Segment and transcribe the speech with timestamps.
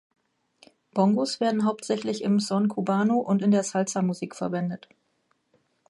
[0.95, 4.89] Bongos werden hauptsächlich im Son Cubano und in der Salsa-Musik verwendet.